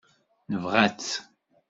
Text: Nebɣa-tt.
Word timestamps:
Nebɣa-tt. 0.51 1.11